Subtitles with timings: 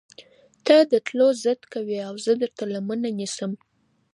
[0.65, 3.51] تۀ د تلو ضد کوې اؤ زۀ درته لمنه نيسم